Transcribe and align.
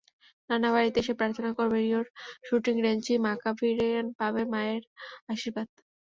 নানা 0.49 0.69
বাড়িতে 0.75 0.99
বসে 1.01 1.13
প্রার্থনা 1.19 1.49
করবেন, 1.57 1.81
রিওর 1.81 2.05
শুটিং 2.47 2.75
রেঞ্জেই 2.85 3.19
মাকাভারিয়ান 3.25 4.07
পাবেন 4.19 4.47
মায়ের 4.53 4.83
আশীর্বাদ। 5.31 5.67